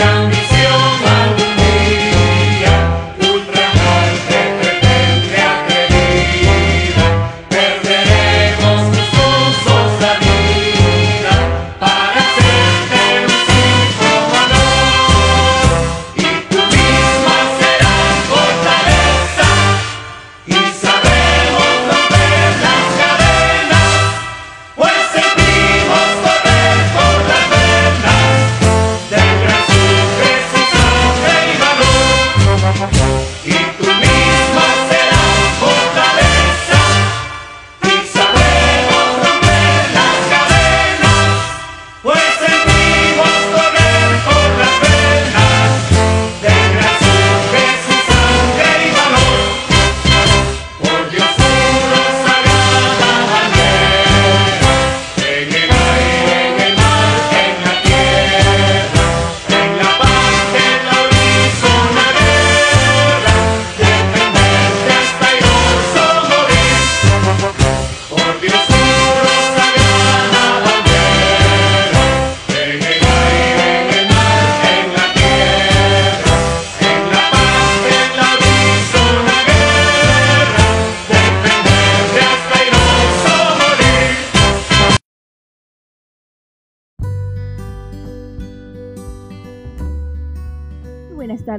[0.00, 0.49] down.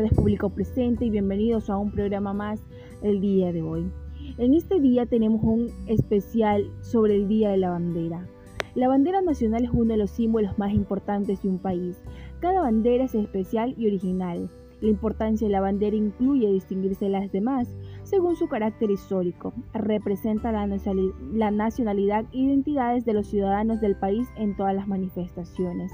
[0.00, 2.64] Tardes público presente y bienvenidos a un programa más
[3.02, 3.92] el día de hoy.
[4.38, 8.26] En este día tenemos un especial sobre el Día de la Bandera.
[8.74, 12.02] La bandera nacional es uno de los símbolos más importantes de un país.
[12.38, 14.48] Cada bandera es especial y original.
[14.80, 19.52] La importancia de la bandera incluye distinguirse de las demás según su carácter histórico.
[19.74, 24.88] Representa la nacionali- la nacionalidad e identidades de los ciudadanos del país en todas las
[24.88, 25.92] manifestaciones.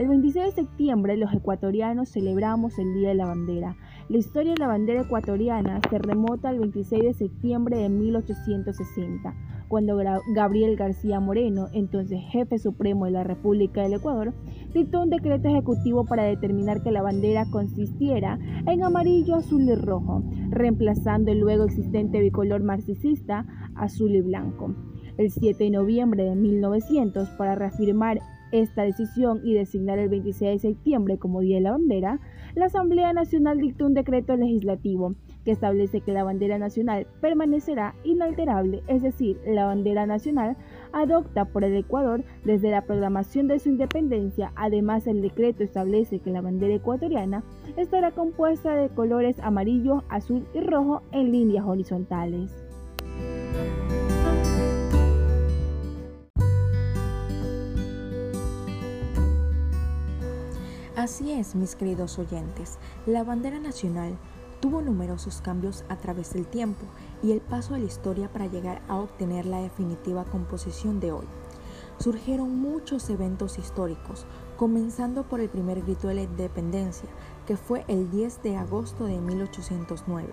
[0.00, 3.76] El 26 de septiembre los ecuatorianos celebramos el Día de la Bandera.
[4.08, 9.34] La historia de la bandera ecuatoriana se remota al 26 de septiembre de 1860,
[9.68, 10.00] cuando
[10.34, 14.32] Gabriel García Moreno, entonces jefe supremo de la República del Ecuador,
[14.72, 20.24] dictó un decreto ejecutivo para determinar que la bandera consistiera en amarillo, azul y rojo,
[20.48, 23.44] reemplazando el luego existente bicolor marxista
[23.74, 24.74] azul y blanco.
[25.18, 28.20] El 7 de noviembre de 1900, para reafirmar
[28.52, 32.20] esta decisión y designar el 26 de septiembre como Día de la Bandera,
[32.54, 38.82] la Asamblea Nacional dictó un decreto legislativo que establece que la bandera nacional permanecerá inalterable,
[38.88, 40.56] es decir, la bandera nacional
[40.92, 44.52] adopta por el Ecuador desde la programación de su independencia.
[44.56, 47.44] Además, el decreto establece que la bandera ecuatoriana
[47.76, 52.69] estará compuesta de colores amarillo, azul y rojo en líneas horizontales.
[61.00, 64.18] Así es, mis queridos oyentes, la bandera nacional
[64.60, 66.84] tuvo numerosos cambios a través del tiempo
[67.22, 71.24] y el paso de la historia para llegar a obtener la definitiva composición de hoy.
[72.00, 74.26] Surgieron muchos eventos históricos,
[74.58, 77.08] comenzando por el primer grito de la independencia,
[77.46, 80.28] que fue el 10 de agosto de 1809.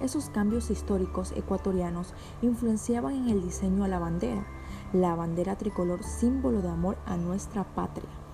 [0.00, 4.46] Esos cambios históricos ecuatorianos influenciaban en el diseño a la bandera,
[4.94, 8.25] la bandera tricolor símbolo de amor a nuestra patria.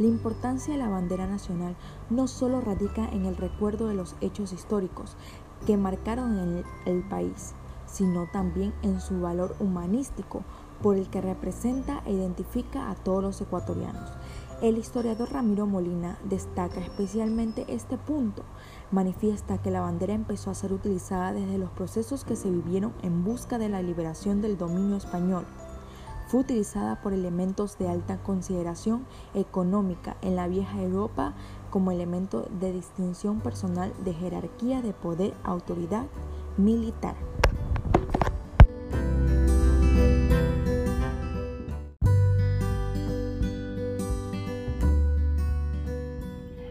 [0.00, 1.76] La importancia de la bandera nacional
[2.08, 5.14] no solo radica en el recuerdo de los hechos históricos
[5.66, 7.52] que marcaron el, el país,
[7.84, 10.42] sino también en su valor humanístico
[10.82, 14.10] por el que representa e identifica a todos los ecuatorianos.
[14.62, 18.42] El historiador Ramiro Molina destaca especialmente este punto.
[18.90, 23.22] Manifiesta que la bandera empezó a ser utilizada desde los procesos que se vivieron en
[23.22, 25.44] busca de la liberación del dominio español
[26.30, 29.04] fue utilizada por elementos de alta consideración
[29.34, 31.34] económica en la vieja Europa
[31.70, 36.06] como elemento de distinción personal de jerarquía de poder, autoridad
[36.56, 37.16] militar.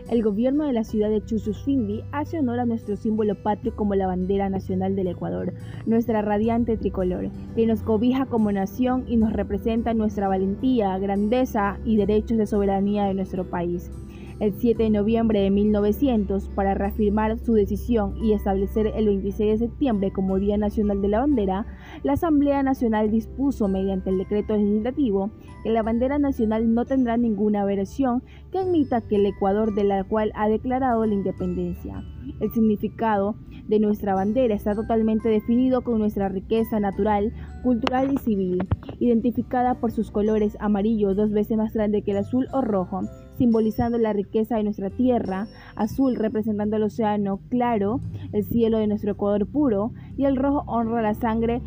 [0.09, 4.07] El gobierno de la ciudad de Chususfindi hace honor a nuestro símbolo patrio como la
[4.07, 5.53] bandera nacional del Ecuador,
[5.85, 11.95] nuestra radiante tricolor, que nos cobija como nación y nos representa nuestra valentía, grandeza y
[11.97, 13.91] derechos de soberanía de nuestro país.
[14.39, 19.68] El 7 de noviembre de 1900, para reafirmar su decisión y establecer el 26 de
[19.68, 21.65] septiembre como Día Nacional de la Bandera,
[22.03, 25.31] la Asamblea Nacional dispuso mediante el decreto legislativo
[25.63, 30.06] que la bandera nacional no tendrá ninguna versión que admita que el Ecuador de la
[30.06, 32.01] cual ha declarado la independencia.
[32.39, 33.36] El significado
[33.68, 38.68] de nuestra bandera está totalmente definido con nuestra riqueza natural, cultural y civil,
[39.00, 43.01] identificada por sus colores amarillo dos veces más grande que el azul o rojo,
[43.39, 48.01] simbolizando la riqueza de nuestra tierra, azul representando el océano claro,
[48.33, 51.62] el cielo de nuestro Ecuador puro, y el rojo honra la sangre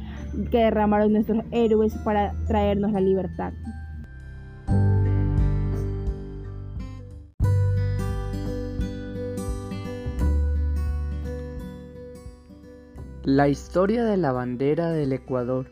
[0.50, 3.54] que derramaron nuestros héroes para traernos la libertad.
[13.24, 15.70] La historia de la bandera del Ecuador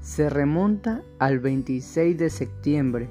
[0.00, 3.08] se remonta al 26 de septiembre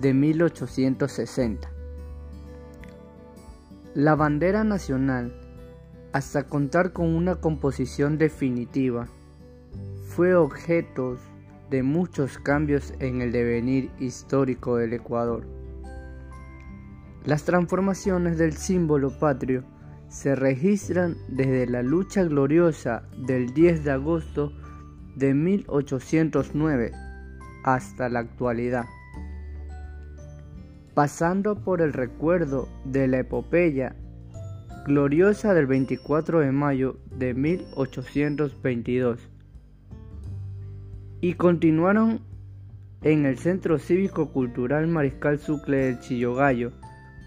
[0.00, 1.73] de 1860.
[3.94, 5.32] La bandera nacional,
[6.12, 9.06] hasta contar con una composición definitiva,
[10.08, 11.16] fue objeto
[11.70, 15.46] de muchos cambios en el devenir histórico del Ecuador.
[17.24, 19.62] Las transformaciones del símbolo patrio
[20.08, 24.52] se registran desde la lucha gloriosa del 10 de agosto
[25.14, 26.90] de 1809
[27.62, 28.86] hasta la actualidad,
[30.94, 33.96] pasando por el recuerdo de la epopeya
[34.86, 39.28] gloriosa del 24 de mayo de 1822
[41.20, 42.20] y continuaron
[43.02, 46.72] en el Centro Cívico Cultural Mariscal Sucre del Chillogallo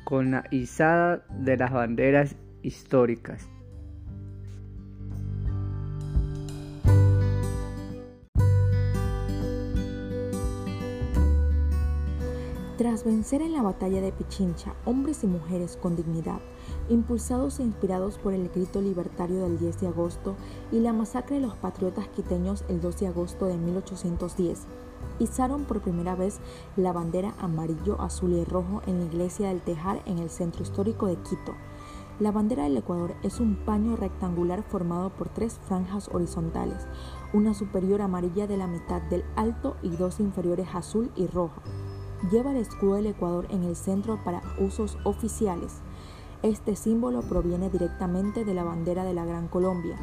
[0.06, 3.50] con la izada de las banderas históricas.
[12.77, 16.39] Tras vencer en la batalla de Pichincha hombres y mujeres con dignidad,
[16.89, 20.35] impulsados e inspirados por el grito libertario del 10 de agosto
[20.71, 24.68] y la masacre de los patriotas quiteños el 2 de agosto de 1810,
[25.18, 26.39] izaron por primera vez
[26.75, 31.07] la bandera amarillo, azul y rojo en la iglesia del Tejar en el centro histórico
[31.07, 31.56] de Quito,
[32.19, 36.88] la bandera del Ecuador es un paño rectangular formado por tres franjas horizontales,
[37.31, 41.62] una superior amarilla de la mitad del alto y dos inferiores azul y roja.
[42.31, 45.81] Lleva el escudo del Ecuador en el centro para usos oficiales.
[46.44, 49.98] Este símbolo proviene directamente de la bandera de la Gran Colombia.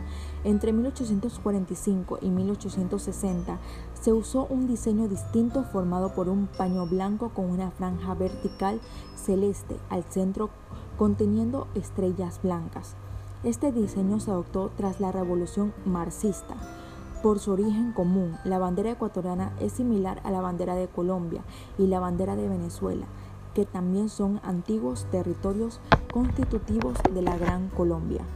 [0.44, 3.58] Entre 1845 y 1860
[4.00, 8.80] se usó un diseño distinto formado por un paño blanco con una franja vertical
[9.16, 10.50] celeste al centro
[10.96, 12.94] conteniendo estrellas blancas.
[13.42, 16.56] Este diseño se adoptó tras la revolución marxista.
[17.24, 21.42] Por su origen común, la bandera ecuatoriana es similar a la bandera de Colombia
[21.78, 23.06] y la bandera de Venezuela,
[23.54, 25.80] que también son antiguos territorios
[26.12, 28.26] constitutivos de la Gran Colombia.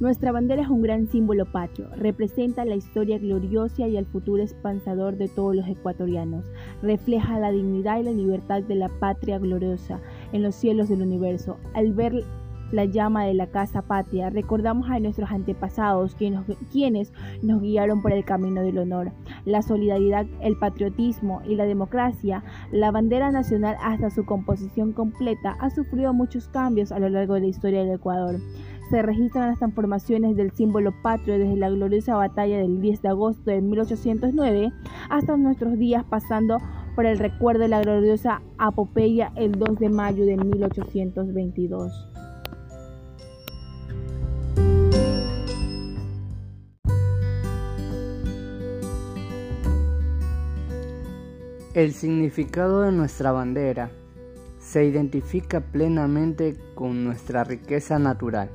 [0.00, 5.18] Nuestra bandera es un gran símbolo patrio, representa la historia gloriosa y el futuro expansador
[5.18, 6.46] de todos los ecuatorianos,
[6.80, 10.00] refleja la dignidad y la libertad de la patria gloriosa
[10.32, 11.58] en los cielos del universo.
[11.74, 12.24] Al ver
[12.72, 18.24] la llama de la casa patria, recordamos a nuestros antepasados quienes nos guiaron por el
[18.24, 19.12] camino del honor,
[19.44, 22.44] la solidaridad, el patriotismo y la democracia.
[22.70, 27.40] La bandera nacional hasta su composición completa ha sufrido muchos cambios a lo largo de
[27.40, 28.36] la historia del Ecuador
[28.90, 33.50] se registran las transformaciones del símbolo patrio desde la gloriosa batalla del 10 de agosto
[33.50, 34.72] de 1809
[35.08, 36.58] hasta nuestros días pasando
[36.94, 41.92] por el recuerdo de la gloriosa apopeya el 2 de mayo de 1822.
[51.74, 53.90] El significado de nuestra bandera
[54.58, 58.50] se identifica plenamente con nuestra riqueza natural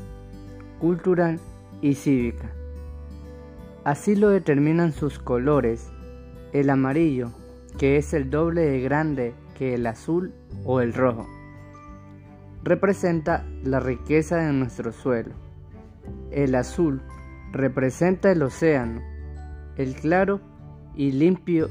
[0.79, 1.39] cultural
[1.81, 2.51] y cívica.
[3.83, 5.91] Así lo determinan sus colores,
[6.53, 7.31] el amarillo,
[7.77, 11.27] que es el doble de grande que el azul o el rojo.
[12.63, 15.35] Representa la riqueza de nuestro suelo.
[16.31, 17.01] El azul
[17.51, 19.01] representa el océano,
[19.77, 20.41] el claro
[20.95, 21.69] y limpio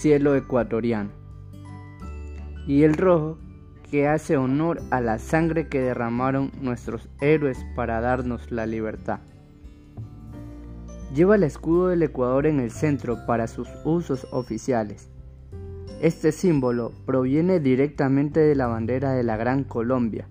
[0.00, 1.10] cielo ecuatoriano.
[2.66, 3.38] Y el rojo
[3.90, 9.20] que hace honor a la sangre que derramaron nuestros héroes para darnos la libertad.
[11.14, 15.07] Lleva el escudo del Ecuador en el centro para sus usos oficiales.
[16.00, 20.28] Este símbolo proviene directamente de la bandera de la Gran Colombia.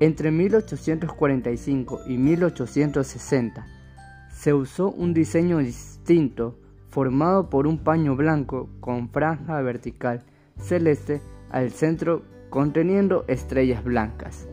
[0.00, 3.64] Entre 1845 y 1860
[4.32, 10.24] se usó un diseño distinto formado por un paño blanco con franja vertical
[10.58, 14.48] celeste al centro conteniendo estrellas blancas.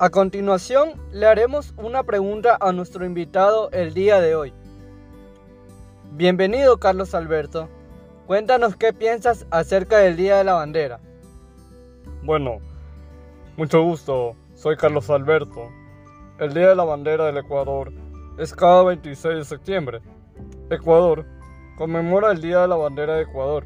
[0.00, 4.52] A continuación, le haremos una pregunta a nuestro invitado el día de hoy.
[6.14, 7.68] Bienvenido, Carlos Alberto.
[8.26, 10.98] cuéntanos qué piensas acerca del Día de la Bandera.
[12.24, 12.58] Bueno,
[13.56, 15.68] mucho gusto, soy Carlos Alberto.
[16.40, 17.92] El Día de la Bandera del Ecuador
[18.36, 20.00] es cada 26 de septiembre.
[20.70, 21.24] Ecuador
[21.78, 23.64] conmemora el Día de la Bandera de Ecuador.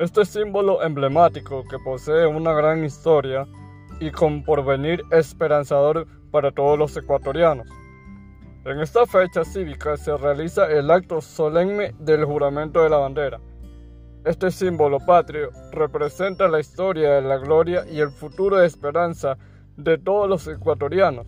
[0.00, 3.46] Este símbolo emblemático que posee una gran historia
[4.04, 7.66] y con porvenir esperanzador para todos los ecuatorianos.
[8.66, 13.40] En esta fecha cívica se realiza el acto solemne del juramento de la bandera.
[14.26, 19.38] Este símbolo patrio representa la historia de la gloria y el futuro de esperanza
[19.78, 21.26] de todos los ecuatorianos.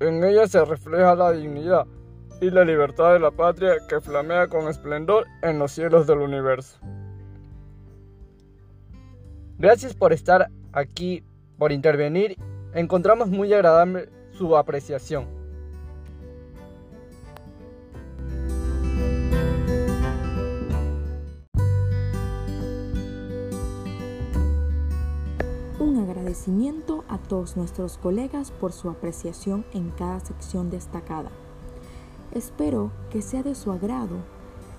[0.00, 1.86] En ella se refleja la dignidad
[2.40, 6.78] y la libertad de la patria que flamea con esplendor en los cielos del universo.
[9.58, 11.22] Gracias por estar aquí,
[11.60, 12.38] por intervenir.
[12.72, 15.26] Encontramos muy agradable su apreciación.
[25.78, 31.30] Un agradecimiento a todos nuestros colegas por su apreciación en cada sección destacada.
[32.32, 34.16] Espero que sea de su agrado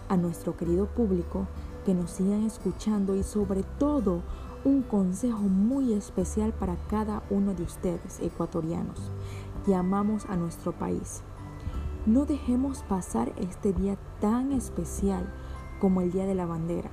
[0.10, 1.46] a nuestro querido público
[1.86, 4.24] que nos sigan escuchando y sobre todo
[4.64, 9.12] un consejo muy especial para cada uno de ustedes, ecuatorianos,
[9.66, 11.24] que amamos a nuestro país.
[12.06, 15.32] No dejemos pasar este día tan especial
[15.80, 16.92] como el Día de la Bandera.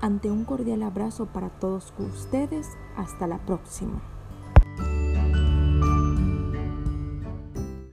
[0.00, 4.15] Ante un cordial abrazo para todos ustedes, hasta la próxima.